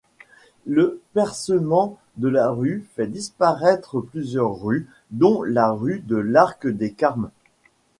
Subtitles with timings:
[0.65, 7.29] Le percement de la rue fait disparaître plusieurs rues, dont la rue de l'Arc-des-Carmes.